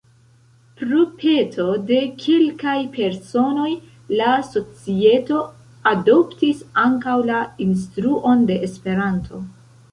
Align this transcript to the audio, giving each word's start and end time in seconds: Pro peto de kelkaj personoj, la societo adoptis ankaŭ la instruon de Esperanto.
Pro 0.77 1.01
peto 1.17 1.65
de 1.89 1.99
kelkaj 2.23 2.73
personoj, 2.95 3.67
la 4.21 4.31
societo 4.49 5.45
adoptis 5.95 6.67
ankaŭ 6.89 7.21
la 7.31 7.47
instruon 7.71 8.47
de 8.53 8.61
Esperanto. 8.71 9.47